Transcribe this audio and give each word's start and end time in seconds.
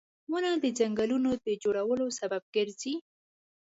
•ونه 0.31 0.49
د 0.63 0.65
ځنګلونو 0.79 1.29
د 1.45 1.47
جوړولو 1.63 2.05
سبب 2.19 2.43
ګرځي 2.55 2.93